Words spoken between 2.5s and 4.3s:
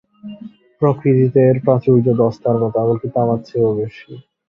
মত, এমনকী তামার চেয়ে বেশি।